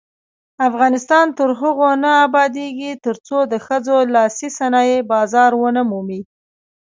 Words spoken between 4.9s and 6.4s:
بازار ونه مومي.